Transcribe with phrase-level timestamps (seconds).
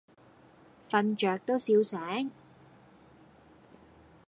[0.89, 2.31] 瞓著都笑醒